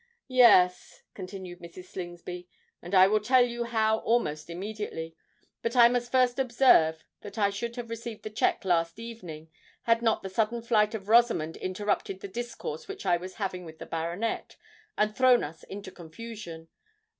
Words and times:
"Yes," 0.33 1.03
continued 1.13 1.59
Mrs. 1.59 1.83
Slingsby, 1.89 2.49
"and 2.81 2.95
I 2.95 3.05
will 3.05 3.19
tell 3.19 3.45
you 3.45 3.65
how 3.65 3.99
almost 3.99 4.49
immediately. 4.49 5.15
But 5.61 5.75
I 5.75 5.89
must 5.89 6.11
first 6.11 6.39
observe 6.39 7.03
that 7.21 7.37
I 7.37 7.51
should 7.51 7.75
have 7.75 7.91
received 7.91 8.23
the 8.23 8.31
cheque 8.31 8.65
last 8.65 8.97
evening 8.97 9.51
had 9.83 10.01
not 10.01 10.23
the 10.23 10.29
sudden 10.31 10.63
flight 10.63 10.95
of 10.95 11.07
Rosamond 11.07 11.55
interrupted 11.55 12.21
the 12.21 12.27
discourse 12.27 12.87
which 12.87 13.05
I 13.05 13.17
was 13.17 13.35
having 13.35 13.63
with 13.63 13.77
the 13.77 13.85
baronet, 13.85 14.55
and 14.97 15.15
thrown 15.15 15.43
us 15.43 15.61
into 15.65 15.91
confusion. 15.91 16.69